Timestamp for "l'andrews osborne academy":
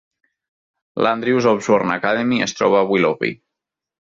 1.07-2.41